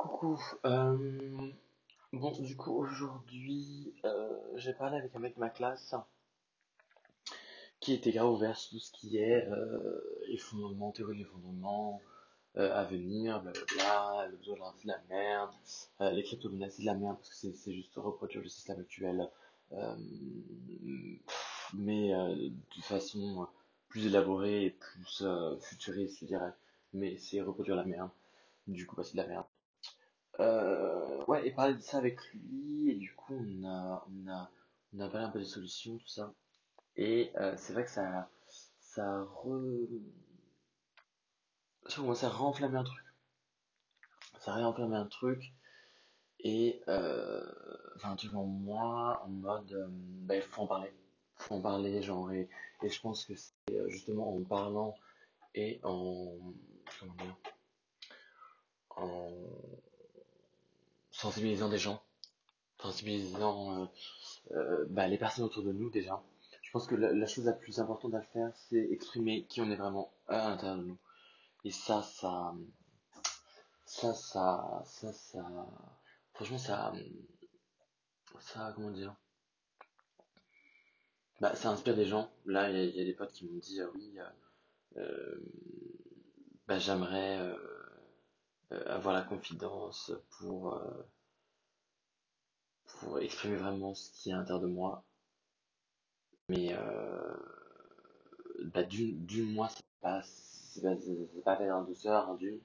[0.00, 1.50] Coucou, euh,
[2.14, 5.94] bon du coup aujourd'hui euh, j'ai parlé avec un mec de ma classe
[7.80, 12.00] qui était grave ouvert sur tout ce qui est euh, les fondements, théorie des fondements,
[12.56, 14.38] euh, à venir, blablabla, le
[14.78, 15.50] c'est de la merde,
[16.00, 19.28] euh, les crypto-monnaies c'est de la merde parce que c'est juste reproduire le système actuel,
[19.72, 19.96] euh,
[21.74, 23.46] mais de façon
[23.90, 25.22] plus élaborée et plus
[25.60, 26.54] futuriste je dirais,
[26.94, 28.10] mais c'est reproduire la merde,
[28.66, 29.44] du coup bah, c'est de la merde.
[30.40, 34.50] Euh, ouais, et parler de ça avec lui, et du coup, on a, on a,
[34.94, 36.32] on a parlé un peu des solutions, tout ça.
[36.96, 38.28] Et euh, c'est vrai que ça,
[38.80, 39.86] ça re...
[42.14, 43.04] ça renflammer un truc.
[44.38, 45.52] Ça a réenflammé un truc,
[46.40, 47.44] et euh,
[47.96, 49.90] enfin, un truc en moi, en mode,
[50.22, 50.92] bah, il faut en parler.
[51.36, 52.48] faut en parler, genre, et,
[52.82, 54.94] et je pense que c'est justement en parlant
[55.54, 56.38] et en,
[56.98, 57.36] comment dire,
[61.20, 62.02] sensibilisant des gens,
[62.80, 63.86] sensibilisant euh,
[64.52, 66.22] euh, bah, les personnes autour de nous déjà.
[66.62, 69.76] Je pense que la, chose la plus importante à faire, c'est exprimer qui on est
[69.76, 70.98] vraiment à l'intérieur de nous.
[71.64, 72.54] Et ça, ça,
[73.84, 75.44] ça, ça, ça, ça,
[76.32, 76.92] franchement, ça,
[78.38, 79.14] ça, comment dire,
[81.40, 82.30] bah, ça inspire des gens.
[82.46, 84.18] Là, il y, y a des potes qui m'ont dit, euh, oui,
[86.66, 87.52] bah, j'aimerais
[88.86, 91.02] avoir la confidence pour, euh,
[93.00, 95.02] pour exprimer vraiment ce qui est à l'intérieur de moi.
[96.50, 97.34] Mais euh,
[98.72, 102.60] bah, d'une, d'une, moi, c'est pas, c'est pas, c'est fait en douceur, en d'une.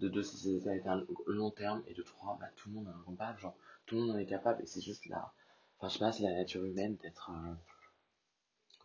[0.00, 1.82] De deux, ça ça a un long terme.
[1.86, 3.38] Et de trois, bah, tout le monde est capable.
[3.40, 4.62] Genre, tout le monde en est capable.
[4.62, 5.32] Et c'est juste là.
[5.78, 7.54] Enfin, je sais pas, c'est la nature humaine d'être euh,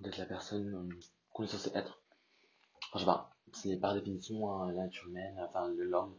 [0.02, 1.00] d'être la personne euh,
[1.32, 2.02] qu'on est censé être.
[2.94, 3.32] Enfin, je sais pas.
[3.54, 6.16] C'est par définition hein, la nature humaine, enfin, le- l'homme.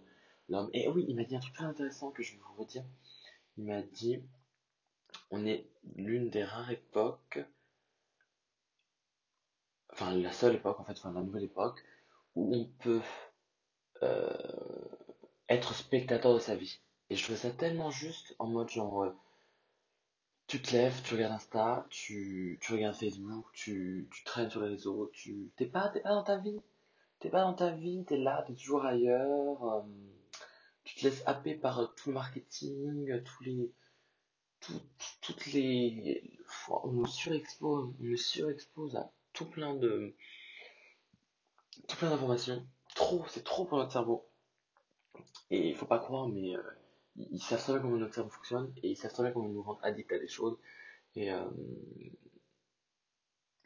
[0.49, 0.71] L'homme.
[0.73, 2.85] Et oui, il m'a dit un truc très intéressant que je vais vous redire.
[3.57, 4.23] Il m'a dit,
[5.31, 7.41] on est l'une des rares époques,
[9.93, 11.83] enfin, la seule époque, en fait, enfin, la nouvelle époque,
[12.35, 13.01] où on peut
[14.03, 14.29] euh,
[15.49, 16.81] être spectateur de sa vie.
[17.11, 19.15] Et je trouvais ça tellement juste en mode genre, euh,
[20.47, 24.71] tu te lèves, tu regardes Insta, tu, tu regardes Facebook, tu, tu traînes sur les
[24.71, 26.61] réseaux, tu t'es pas, pas dans ta vie.
[27.21, 29.65] T'es pas dans ta vie, t'es là, t'es toujours ailleurs.
[29.65, 29.83] euh,
[31.03, 33.73] te laisses happer par euh, tout le marketing, tous les,
[34.61, 34.83] tout-
[35.23, 36.39] toutes les,
[36.71, 40.15] on nous surexpose, on nous surexpose à tout plein de,
[41.89, 42.67] tout plein d'informations.
[42.95, 44.27] Trop, c'est trop pour notre cerveau.
[45.51, 46.63] Et il faut pas croire, mais euh,
[47.17, 49.63] ils savent très bien comment notre cerveau fonctionne et ils savent très bien comment nous
[49.63, 50.59] rendre addicts à des choses
[51.17, 51.45] et, euh,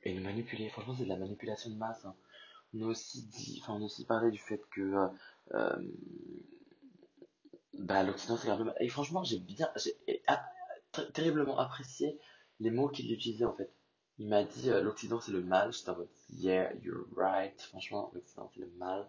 [0.05, 0.69] et nous manipuler.
[0.71, 2.05] Franchement, c'est de la manipulation de masse.
[2.05, 2.15] hein.
[2.75, 5.09] On a aussi dit, enfin, on a aussi parlé du fait que euh,
[5.55, 5.83] euh,
[7.87, 8.75] bah, l'Occident c'est peu mal.
[8.81, 10.45] Et franchement, j'ai bien, j'ai ah,
[10.93, 12.19] ter- terriblement apprécié
[12.61, 13.73] les mots qu'il utilisait en fait.
[14.19, 15.73] Il m'a dit euh, l'Occident c'est le mal.
[15.73, 17.61] J'étais en mode yeah, you're right.
[17.63, 19.07] Franchement, l'Occident c'est le mal.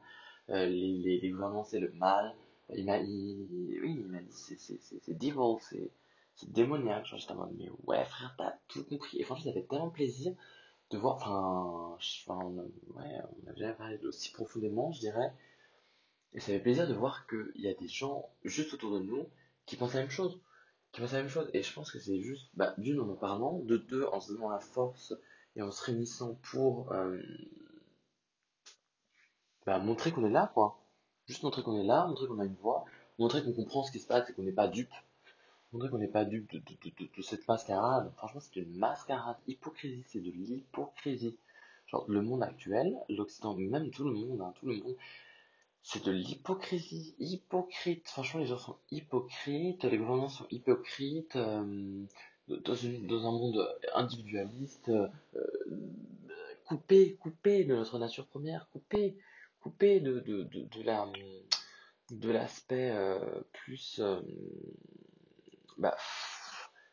[0.49, 2.35] Euh, les, les, gouvernements c'est le mal.
[2.75, 5.91] Il m'a, il, oui, il m'a dit c'est devil, c'est
[6.35, 7.05] c'est démoniaque.
[7.05, 9.19] Genre, j'étais en mode mais ouais frère, t'as tout compris.
[9.19, 10.33] Et franchement, ça fait tellement plaisir
[10.91, 11.15] de voir.
[11.15, 15.33] Enfin, on ouais, on a jamais parlé aussi profondément, je dirais.
[16.37, 19.27] Et ça fait plaisir de voir qu'il y a des gens juste autour de nous
[19.65, 20.39] qui pensent la même chose.
[20.91, 21.49] Qui pensent la même chose.
[21.55, 24.33] Et je pense que c'est juste, bah, d'une en en parlant, de deux en se
[24.33, 25.15] donnant la force
[25.55, 27.19] et en se réunissant pour euh,
[29.65, 30.79] bah, montrer qu'on est là, quoi.
[31.25, 32.85] Juste montrer qu'on est là, montrer qu'on a une voix,
[33.17, 34.93] montrer qu'on comprend ce qui se passe et qu'on n'est pas dupe.
[35.73, 38.13] Montrer qu'on n'est pas dupe de, de, de, de- cette mascarade.
[38.15, 39.37] Franchement, c'est une mascarade.
[39.47, 41.35] Hypocrisie, c'est de l'hypocrisie.
[41.87, 44.95] Genre, le monde actuel, l'Occident, même tout le monde, hein, tout le monde
[45.89, 48.09] C'est de l'hypocrisie, hypocrite.
[48.09, 52.03] Franchement, les gens sont hypocrites, les gouvernements sont hypocrites, euh,
[52.49, 52.75] dans,
[53.07, 55.07] dans un monde individualiste, euh,
[56.65, 59.17] coupé, coupé de notre nature première, coupé,
[59.61, 61.07] coupé de, de, de, de la,
[62.11, 64.01] de l'aspect euh, plus,
[65.77, 65.95] bah,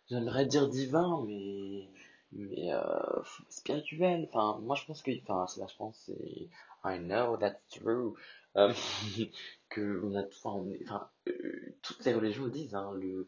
[0.08, 1.88] j'aimerais dire divin, mais,
[2.30, 2.70] mais
[3.48, 4.28] spirituel.
[4.32, 6.48] Enfin, moi je pense que, enfin, là je pense, c'est,
[6.84, 8.14] I know that's true,
[8.56, 8.72] euh,
[9.68, 13.26] que on a, enfin, euh, toutes les religions disent, hein, le,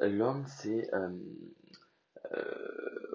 [0.00, 1.10] l'homme c'est euh,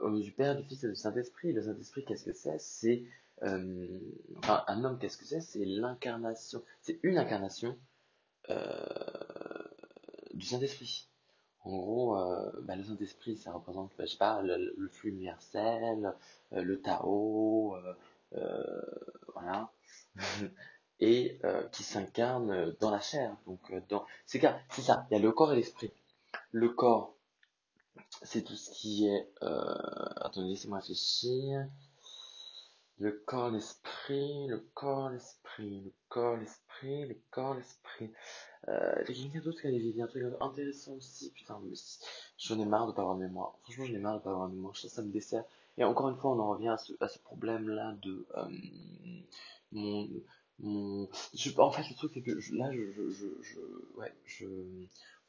[0.01, 1.53] au nom du Père, du Fils et du Saint-Esprit.
[1.53, 2.59] Le Saint-Esprit, qu'est-ce que c'est?
[2.59, 3.03] C'est,
[3.41, 5.41] enfin, un homme, qu'est-ce que c'est?
[5.41, 7.77] C'est l'incarnation, c'est une incarnation
[10.33, 11.07] du Saint-Esprit.
[11.61, 12.15] En gros,
[12.61, 16.13] bah, le Saint-Esprit, ça représente, bah, je sais pas, le, flux universel,
[16.51, 17.75] le Tao,
[19.33, 19.71] voilà.
[20.99, 23.35] et euh, qui s'incarne dans la chair.
[23.45, 24.05] Donc, euh, dans...
[24.25, 25.91] c'est ça, il y a le corps et l'esprit.
[26.51, 27.15] Le corps,
[28.23, 29.29] c'est tout ce qui est...
[29.43, 29.75] Euh...
[30.17, 31.67] Attendez, laissez-moi réfléchir.
[32.99, 38.11] Le corps, l'esprit, le corps, l'esprit, le corps, l'esprit, le corps, l'esprit.
[38.69, 41.31] Euh, il y a quelqu'un d'autre qui allait dit un truc intéressant aussi.
[41.31, 41.75] Putain, mais
[42.39, 43.53] j'en ai marre de pas avoir de mémoire.
[43.61, 44.75] Franchement, j'en ai marre de pas avoir de mémoire.
[44.75, 45.43] Ça, ça me dessert.
[45.77, 48.49] Et encore une fois, on en revient à ce, à ce problème-là de euh,
[49.71, 50.09] mon,
[50.59, 51.03] mon.
[51.57, 53.59] En fait, le truc, c'est que là, je, je, je,
[53.95, 54.45] ouais, je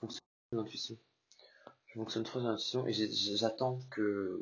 [0.01, 0.23] fonctionne
[0.53, 0.97] d'intuition.
[1.87, 4.41] Je fonctionne trop d'intuition et j'attends que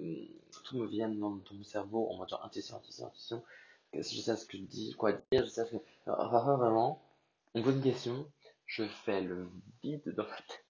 [0.65, 3.43] tout me vienne dans, mon cerveau en mode genre intuition, intuition, intuition.
[3.93, 5.77] Je sais ce que je dis, quoi dire, je sais ce que.
[6.07, 7.03] Enfin, vraiment,
[7.55, 8.31] on pose une question,
[8.67, 9.49] je fais le
[9.83, 10.65] vide dans ma tête.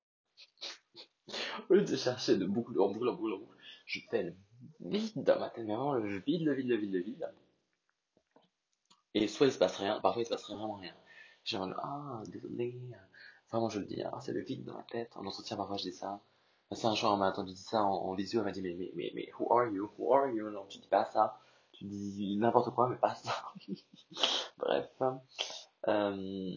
[1.70, 3.56] Au lieu de chercher de boucle en boucle en boucle en boucle,
[3.86, 4.34] je fais le
[4.80, 7.32] vide dans ma tête, vraiment, je vide, le vide, le vide, le vide.
[9.14, 10.94] Et soit il se passe rien, parfois il se passe vraiment rien.
[11.44, 12.78] Genre, ah, désolé.
[13.50, 15.16] Vraiment, je le dis, ah, c'est le vide dans ma tête.
[15.16, 16.20] En entretien, parfois, je dis ça.
[16.72, 18.90] C'est un jour, on m'a entendu dire ça en, visio, elle m'a dit, mais, mais,
[18.96, 19.90] mais, mais, who are you?
[19.96, 20.50] Who are you?
[20.50, 21.38] Non, tu dis pas ça.
[21.72, 23.32] Tu dis n'importe quoi, mais pas ça.
[24.58, 24.90] Bref.
[25.86, 26.54] Euh,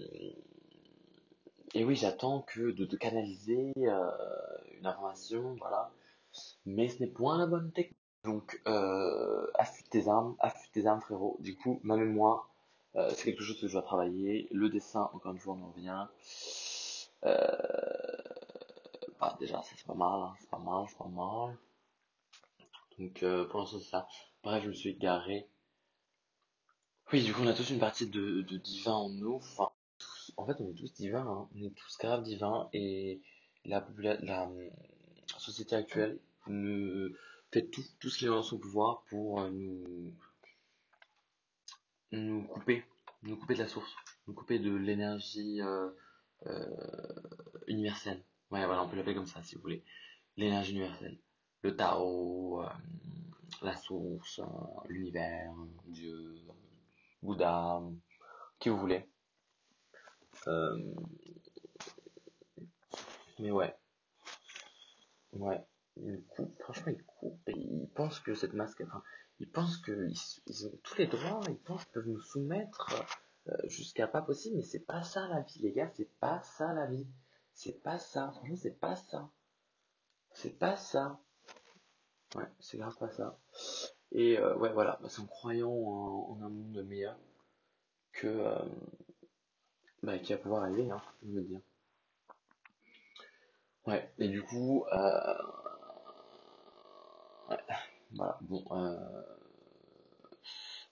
[1.75, 4.11] et oui, j'attends que de, de canaliser euh,
[4.79, 5.91] une information, voilà.
[6.69, 7.97] Mais ce n'est point la bonne technique.
[8.23, 11.37] Donc, euh, affûte tes armes, affûte tes armes, frérot.
[11.39, 12.49] Du coup, ma mémoire,
[12.95, 14.47] euh, c'est quelque chose que je dois travailler.
[14.51, 16.05] Le dessin, encore une fois, on en revient.
[17.25, 17.57] Euh,
[19.19, 20.35] bah, déjà, ça c'est pas mal, hein.
[20.39, 21.57] c'est pas mal, c'est pas mal.
[22.99, 24.07] Donc, pour l'instant, c'est ça.
[24.43, 25.47] Bref, je me suis égaré.
[27.11, 29.41] Oui, du coup, on a tous une partie de, divin en nous.
[30.37, 31.49] En fait, on est tous divins, hein.
[31.55, 32.69] on est tous grave divins.
[32.73, 33.21] Et
[33.65, 33.83] la,
[35.39, 36.19] société actuelle
[37.51, 40.13] fait tout, tout ce qui est dans son pouvoir pour euh, nous,
[42.11, 42.83] nous couper,
[43.23, 43.93] nous couper de la source,
[44.27, 45.89] nous couper de l'énergie euh,
[46.47, 47.21] euh,
[47.67, 48.23] universelle.
[48.51, 49.83] Ouais, voilà, on peut l'appeler comme ça si vous voulez.
[50.37, 51.19] L'énergie universelle.
[51.61, 52.63] Le Tao,
[53.61, 54.39] la source,
[54.87, 55.53] l'univers,
[55.85, 56.37] Dieu,
[57.21, 57.81] Bouddha,
[58.59, 59.05] qui vous voulez.
[63.39, 63.75] Mais ouais.
[65.33, 65.61] Ouais.
[66.01, 69.03] Ils coupent, franchement, ils coupent et ils pensent que cette masque, enfin,
[69.39, 70.13] ils pensent qu'ils
[70.47, 73.05] ils ont tous les droits, ils pensent qu'ils peuvent nous soumettre
[73.47, 76.73] euh, jusqu'à pas possible, mais c'est pas ça la vie, les gars, c'est pas ça
[76.73, 77.07] la vie.
[77.53, 79.29] C'est pas ça, franchement, c'est pas ça.
[80.31, 81.19] C'est pas ça.
[82.35, 83.37] Ouais, c'est grave pas ça.
[84.11, 87.17] Et euh, ouais, voilà, bah, c'est en croyant en, un monde meilleur
[88.13, 88.65] que euh,
[90.03, 91.61] bah, qui va pouvoir arriver, hein, je veux dire.
[93.87, 95.33] Ouais, et du coup, euh,
[98.11, 98.97] voilà, bon, euh,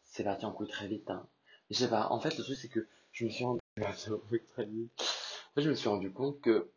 [0.04, 1.28] c'est parti en coup très vite, hein.
[1.70, 3.60] Je sais pas, en fait, le truc, c'est que je me suis rendu,
[5.58, 6.72] je me suis rendu compte que,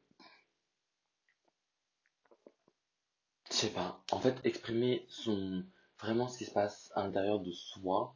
[3.51, 5.65] je sais pas, en fait, exprimer son,
[5.99, 8.15] vraiment ce qui se passe à l'intérieur de soi,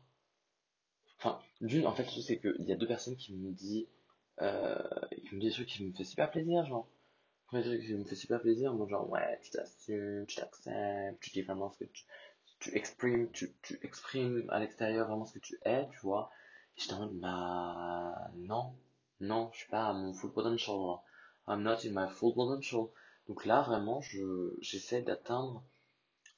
[1.19, 3.87] enfin, d'une, en fait, le truc, c'est qu'il y a deux personnes qui me disent,
[4.43, 4.79] euh,
[5.29, 6.89] qui me disent des trucs qui me fait super plaisir, genre,
[7.55, 8.75] Ouais, ça me fait super plaisir.
[8.75, 11.91] Moi, genre, ouais, tu t'assumes, tu t'acceptes, tu dis vraiment ce que
[12.59, 16.33] tu, exprimes, tu, exprimes à l'extérieur vraiment ce que tu es, tu vois.
[16.77, 18.75] Et je en bah, non,
[19.21, 20.75] non, je suis pas à mon full potential.
[20.75, 21.03] Là.
[21.47, 22.89] I'm not in my full potential.
[23.29, 25.63] Donc là, vraiment, je, j'essaie d'atteindre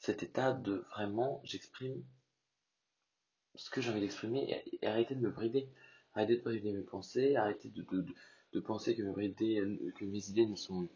[0.00, 2.04] cet état de vraiment, j'exprime
[3.54, 5.66] ce que j'ai envie d'exprimer et, arrêter de me brider.
[6.12, 7.82] Arrêter de brider mes pensées, arrêter de
[8.60, 9.62] penser que mes idées,
[9.96, 10.88] que mes idées ne sont,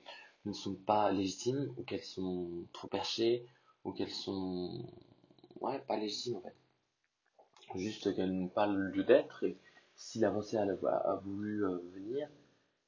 [0.45, 3.47] ne sont pas légitimes, ou qu'elles sont trop perchées,
[3.85, 4.85] ou qu'elles sont,
[5.61, 6.55] ouais, pas légitimes en fait.
[7.77, 9.57] Juste qu'elles n'ont pas le lieu d'être, et
[9.95, 12.29] si l'avancée a, a, voulu euh, venir,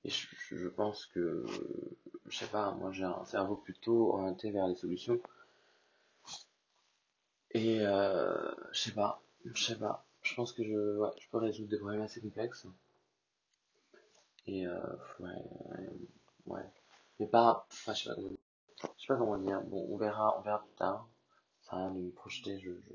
[0.04, 1.44] et je, pense que,
[2.26, 5.20] je sais pas, moi j'ai un cerveau plutôt orienté vers les solutions,
[7.52, 11.68] et euh, je sais pas, je sais pas, je pense que je, je peux résoudre
[11.68, 12.66] des problèmes assez complexes.
[14.46, 15.90] Et euh, ouais,
[16.46, 16.64] ouais.
[17.18, 18.36] Mais pas, enfin, je sais pas comment.
[18.96, 19.60] Je sais pas comment dire.
[19.62, 21.08] Bon, on verra, on verra plus tard.
[21.60, 22.58] Ça rien de me projeter.
[22.58, 22.92] Je, je,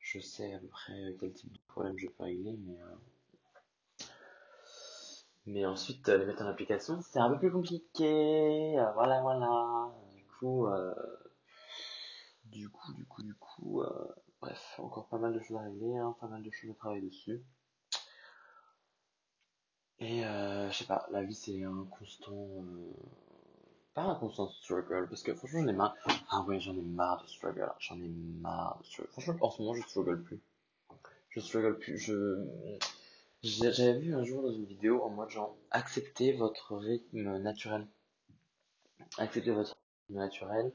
[0.00, 4.04] je sais à peu près quel type de problème je peux régler, mais euh...
[5.46, 8.78] mais ensuite les mettre en application, c'est un peu plus compliqué.
[8.78, 9.92] Euh, voilà, voilà.
[10.16, 10.94] Du coup, euh...
[12.46, 14.08] du coup, du coup, du coup, euh...
[14.40, 17.02] bref, encore pas mal de choses à régler, hein, pas mal de choses à travailler
[17.02, 17.40] dessus.
[20.00, 22.32] Et euh, je sais pas, la vie c'est un constant.
[22.32, 22.92] Euh,
[23.94, 25.96] pas un constant struggle, parce que franchement j'en ai marre.
[26.30, 29.10] Ah ouais, j'en ai marre de struggle, j'en ai marre de struggle.
[29.10, 30.40] Franchement, en ce moment je struggle plus.
[31.30, 32.46] Je struggle plus, je.
[33.42, 37.86] J'avais vu un jour dans une vidéo en mode genre, acceptez votre rythme naturel.
[39.16, 39.76] Acceptez votre
[40.08, 40.72] rythme naturel.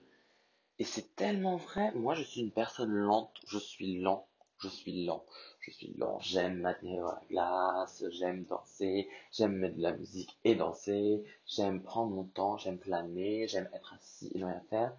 [0.79, 1.91] Et c'est tellement vrai.
[1.93, 3.33] Moi, je suis une personne lente.
[3.47, 4.27] Je suis lent.
[4.63, 5.25] Je suis lent.
[5.59, 6.17] Je suis lent.
[6.21, 8.05] J'aime maintenir la glace.
[8.11, 9.09] J'aime danser.
[9.31, 11.25] J'aime mettre de la musique et danser.
[11.45, 12.57] J'aime prendre mon temps.
[12.57, 13.45] J'aime planer.
[13.49, 14.93] J'aime être assis et rien faire.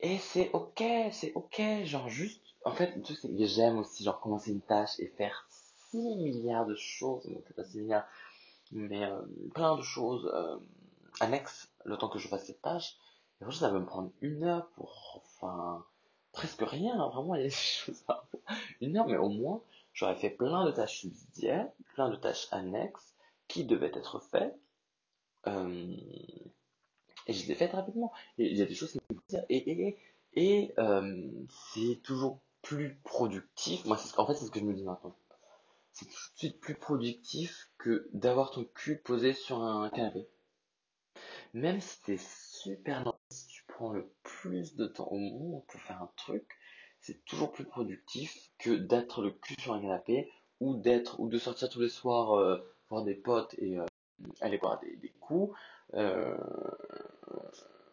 [0.00, 0.82] Et c'est ok.
[1.12, 1.62] C'est ok.
[1.84, 5.46] Genre juste, en fait, c'est j'aime aussi, genre, commencer une tâche et faire
[5.90, 7.24] 6 milliards de choses.
[7.26, 8.06] Non, peut pas 6 milliards.
[8.72, 9.22] Mais euh,
[9.54, 10.56] plein de choses euh,
[11.20, 12.96] annexes le temps que je fasse cette tâche.
[13.40, 15.84] Et franchement, ça va me prendre une heure pour, enfin,
[16.32, 18.24] presque rien, hein, vraiment, il y a des choses à
[18.80, 23.14] Une heure, mais au moins, j'aurais fait plein de tâches subsidiaires, plein de tâches annexes
[23.48, 24.58] qui devaient être faites.
[25.46, 25.96] Euh,
[27.26, 28.12] et je les ai faites rapidement.
[28.38, 29.44] Il y a des choses qui me dire.
[29.48, 29.98] Et, et, et,
[30.34, 31.28] et euh,
[31.72, 33.84] c'est toujours plus productif.
[33.84, 35.14] Moi, c'est en fait, c'est ce que je me dis maintenant.
[35.92, 40.28] C'est tout de suite plus productif que d'avoir ton cul posé sur un canapé.
[41.52, 43.18] Même si t'es super lent,
[43.80, 46.46] prends le plus de temps au monde pour faire un truc,
[47.00, 51.38] c'est toujours plus productif que d'être le cul sur un canapé ou d'être ou de
[51.38, 52.58] sortir tous les soirs euh,
[52.90, 53.86] voir des potes et euh,
[54.42, 55.56] aller boire des, des coups.
[55.94, 56.36] Euh,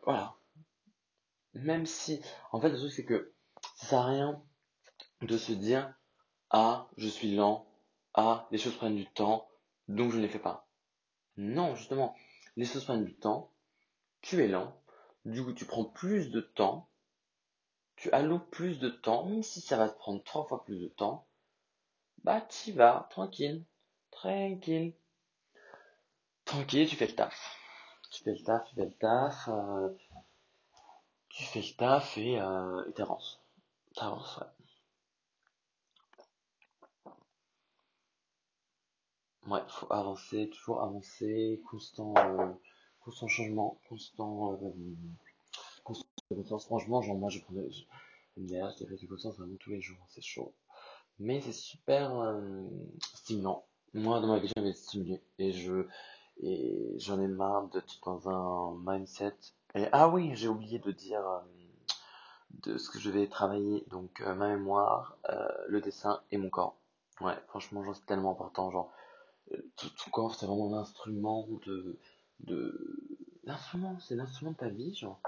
[0.03, 0.35] voilà.
[1.53, 3.33] Même si, en fait, le truc c'est que
[3.77, 4.43] ça sert à rien
[5.21, 5.95] de se dire
[6.49, 7.65] ah je suis lent,
[8.13, 9.47] ah les choses prennent du temps,
[9.87, 10.67] donc je ne les fais pas.
[11.37, 12.13] Non, justement,
[12.57, 13.53] les choses prennent du temps,
[14.19, 14.77] tu es lent,
[15.27, 16.89] du coup tu prends plus de temps,
[17.95, 20.87] tu alloues plus de temps, même si ça va te prendre trois fois plus de
[20.87, 21.27] temps,
[22.23, 23.63] bah t'y vas, tranquille,
[24.11, 24.93] tranquille.
[26.45, 27.57] Tranquille, tu fais le taf.
[28.11, 29.89] Tu fais le taf, tu fais le taf, euh,
[31.29, 33.41] tu fais le taf et euh, t'avances.
[33.95, 34.47] T'avances, ouais.
[39.47, 42.53] Ouais, faut avancer, toujours avancer, constant, euh,
[43.07, 44.71] constant changement, constant, euh,
[45.85, 46.65] constant conscience.
[46.65, 47.83] Franchement, genre moi je prends de, je,
[48.35, 50.53] MDR, je fait du conscience vraiment tous les jours, c'est chaud.
[51.17, 52.67] Mais c'est super euh,
[53.15, 53.63] stimulant.
[53.93, 55.87] Moi dans ma vie j'avais stimulé et je
[56.41, 59.37] et j'en ai marre d'être dans un mindset.
[59.73, 61.39] Et ah oui, j'ai oublié de dire euh,
[62.63, 66.49] de ce que je vais travailler, donc euh, ma mémoire, euh, le dessin et mon
[66.49, 66.75] corps.
[67.21, 68.91] Ouais, franchement, genre, c'est tellement important, genre
[69.53, 71.97] euh, tout ton corps c'est vraiment l'instrument de
[72.41, 75.21] de l'instrument, c'est l'instrument de ta vie, genre.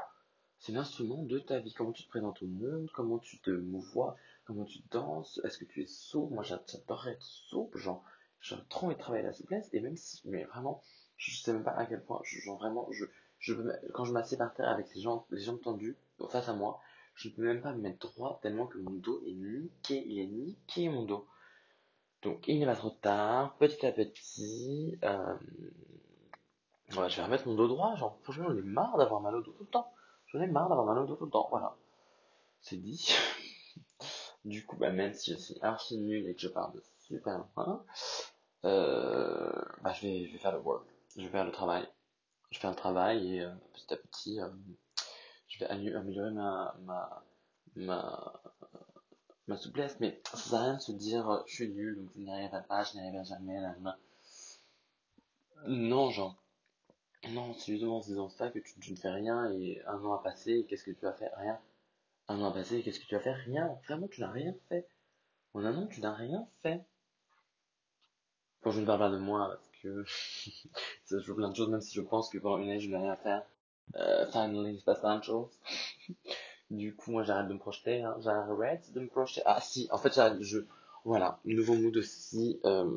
[0.59, 1.73] C'est l'instrument de ta vie.
[1.73, 5.65] Comment tu te présentes au monde, comment tu te mouvoies, comment tu danses, est-ce que
[5.65, 8.03] tu es souple Moi j'adorerais être souple, genre,
[8.41, 10.81] j'ai trop envie de la souplesse, et même si, mais vraiment,
[11.17, 13.05] je sais même pas à quel point, genre vraiment, je,
[13.39, 15.97] je peux quand je m'assieds par terre avec les jambes, les jambes tendues,
[16.29, 16.81] face à moi,
[17.15, 20.19] je ne peux même pas me mettre droit tellement que mon dos est niqué, il
[20.19, 21.27] est niqué mon dos.
[22.21, 25.35] Donc il n'est pas trop tard, petit à petit, euh,
[26.89, 29.51] je vais remettre mon dos droit, genre, franchement, j'en ai marre d'avoir mal au dos
[29.51, 29.91] tout le temps.
[30.27, 31.75] J'en ai marre d'avoir mal au dos tout le temps, voilà.
[32.61, 33.13] C'est dit.
[34.45, 37.45] Du coup, bah, même si je suis archi nul et que je parle de super
[37.55, 37.83] loin,
[38.63, 40.85] euh, bah, je vais, je vais faire le work.
[41.17, 41.85] Je vais faire le travail.
[42.49, 44.47] Je fais un travail et euh, petit à petit, euh,
[45.49, 47.23] je vais améliorer ma, ma,
[47.75, 48.41] ma,
[49.47, 49.97] ma souplesse.
[49.99, 52.63] Mais ça sert à rien de se dire, je suis nul, donc je n'y arriverai
[52.63, 53.97] pas, je n'y arriverai jamais, là, là.
[55.67, 56.35] Non, genre,
[57.27, 60.13] non, c'est justement en se disant ça que tu, ne fais rien et un an
[60.13, 61.29] a passé, qu'est-ce que tu as fait?
[61.35, 61.59] Rien.
[62.27, 63.33] Un an a passé, qu'est-ce que tu as fait?
[63.33, 63.77] Rien.
[63.87, 64.87] Vraiment, tu n'as rien fait.
[65.53, 66.81] En un an, tu n'as rien fait.
[68.61, 70.05] Quand je ne parle pas de moi, parce que
[71.05, 72.97] ça joue plein de choses, même si je pense que pendant une année, je n'ai
[72.97, 73.43] rien à faire.
[73.95, 75.59] Euh, finally, il se passe plein de choses.
[76.69, 78.15] Du coup, moi, j'arrête de me projeter, hein.
[78.19, 79.41] J'arrête de me projeter.
[79.43, 80.59] Ah, si, en fait, j'arrête, je,
[81.03, 82.95] voilà, nouveau mood aussi, euh,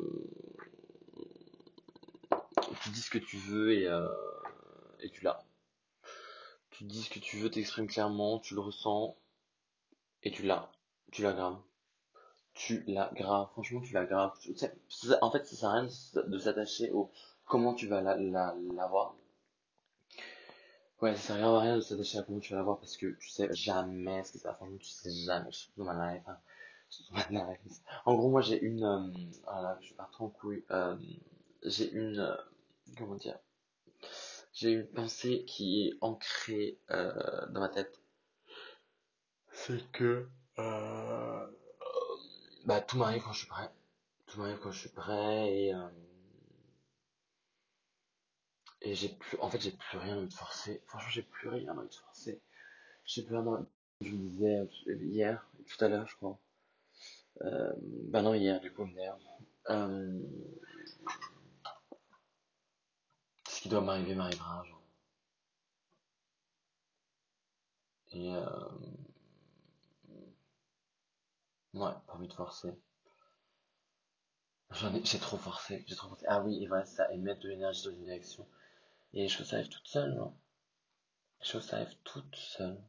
[2.83, 4.09] tu dis ce que tu veux et, euh,
[5.01, 5.43] et tu l'as.
[6.71, 9.17] Tu dis ce que tu veux, t'exprimes clairement, tu le ressens,
[10.23, 10.71] et tu l'as.
[11.11, 11.59] Tu l'as grave.
[12.55, 13.49] Tu l'as grave.
[13.53, 14.33] Franchement, tu l'as grave.
[15.21, 15.89] En fait, ça sert à rien
[16.27, 17.11] de s'attacher au
[17.45, 19.15] comment tu vas la, la, l'avoir.
[21.01, 23.29] Ouais, ça sert à rien de s'attacher à comment tu vas l'avoir parce que tu
[23.29, 24.49] sais jamais ce qui se
[24.79, 25.53] tu sais jamais.
[25.53, 26.39] Surtout dans ma hein.
[27.31, 27.81] Life.
[28.05, 29.09] En gros, moi, j'ai une, euh,
[29.45, 30.65] voilà, je vais partir en couille.
[30.71, 30.97] Euh,
[31.65, 32.37] j'ai une,
[32.97, 33.39] comment dire,
[34.53, 38.01] j'ai une pensée qui est ancrée euh, dans ma tête.
[39.51, 41.47] C'est que, euh,
[42.65, 43.71] bah, tout m'arrive quand je suis prêt.
[44.27, 45.89] Tout m'arrive quand je suis prêt et, euh,
[48.83, 50.83] et j'ai plus, en fait, j'ai plus rien à me forcer.
[50.87, 52.41] Franchement, j'ai plus rien à me forcer.
[53.05, 53.67] J'ai plus rien à,
[54.01, 56.39] je me disais hier, tout à l'heure, je crois.
[57.41, 59.17] Bah non, hier, du coup, hier.
[59.71, 60.21] Euh,
[63.49, 64.65] ce qui doit m'arriver m'arrivera.
[68.13, 68.69] Et euh,
[71.73, 72.79] ouais, pas envie de forcer.
[74.71, 76.27] J'en ai, j'ai trop forcé, j'ai trop forcé.
[76.29, 78.47] Ah oui, et voilà, ça, émettre de l'énergie dans une direction.
[79.15, 80.35] Et les choses arrivent toutes seules, non
[81.41, 82.81] Les choses arrivent toutes seules.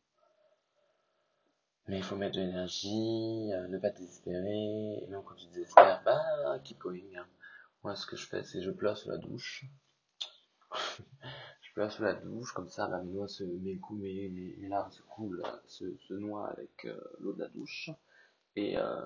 [1.87, 6.01] Mais il faut mettre de l'énergie, euh, ne pas désespérer, et même quand tu désespères,
[6.03, 7.15] bah, keep going.
[7.17, 7.27] Hein.
[7.83, 9.65] Moi, ce que je fais, c'est je pleure sous la douche.
[11.61, 15.01] Je pleure sous la douche, comme ça, bah, mes, se, mes, mes, mes, larmes se
[15.03, 17.89] coulent, se, noient avec euh, l'eau de la douche.
[18.55, 19.01] Et euh,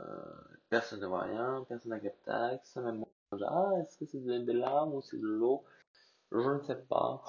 [0.69, 3.09] personne ne voit rien, personne n'a captax, même moi,
[3.47, 5.63] ah, est-ce que c'est des larmes ou c'est de l'eau?
[6.31, 7.23] Je ne sais pas.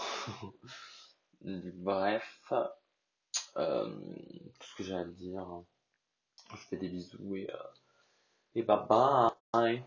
[1.43, 2.53] Bref,
[3.57, 3.91] euh,
[4.59, 5.47] tout ce que j'ai à dire.
[6.51, 7.49] Je fais des bisous et,
[8.55, 9.85] et bye bye.